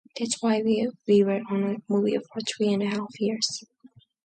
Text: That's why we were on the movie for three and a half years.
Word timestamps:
That's 0.19 0.41
why 0.41 0.63
we 0.63 1.23
were 1.23 1.41
on 1.51 1.61
the 1.61 1.81
movie 1.87 2.17
for 2.17 2.41
three 2.41 2.73
and 2.73 2.81
a 2.81 2.87
half 2.87 3.11
years. 3.21 3.63